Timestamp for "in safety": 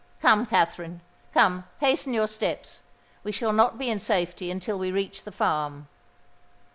3.91-4.49